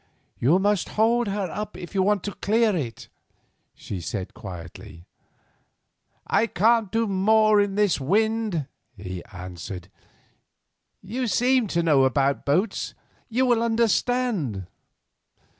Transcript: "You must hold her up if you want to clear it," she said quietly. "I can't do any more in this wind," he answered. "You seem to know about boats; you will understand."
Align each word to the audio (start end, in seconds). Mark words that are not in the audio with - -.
"You 0.39 0.57
must 0.57 0.89
hold 0.97 1.27
her 1.27 1.47
up 1.51 1.77
if 1.77 1.93
you 1.93 2.01
want 2.01 2.23
to 2.23 2.33
clear 2.33 2.75
it," 2.75 3.07
she 3.75 4.01
said 4.01 4.33
quietly. 4.33 5.05
"I 6.25 6.47
can't 6.47 6.91
do 6.91 7.03
any 7.03 7.13
more 7.13 7.61
in 7.61 7.75
this 7.75 7.99
wind," 8.01 8.65
he 8.97 9.23
answered. 9.25 9.89
"You 11.03 11.27
seem 11.27 11.67
to 11.67 11.83
know 11.83 12.05
about 12.05 12.47
boats; 12.47 12.95
you 13.29 13.45
will 13.45 13.61
understand." 13.61 14.65